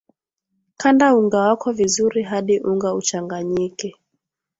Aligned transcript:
kanda 0.77 1.15
unga 1.15 1.37
wako 1.39 1.71
vizuri 1.71 2.23
hadi 2.23 2.59
unga 2.59 2.93
uchanganyike 2.93 3.95